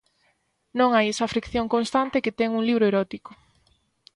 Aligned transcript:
Non 0.79 0.89
hai 0.95 1.05
esa 1.13 1.31
fricción 1.33 1.65
constante 1.75 2.23
que 2.23 2.35
ten 2.39 2.49
un 2.57 2.63
libro 2.69 2.85
erótico. 2.91 3.31